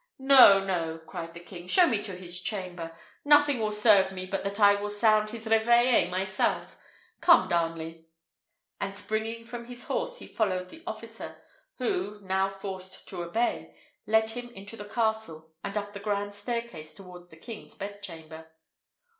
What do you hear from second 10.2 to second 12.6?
followed the officer, who, now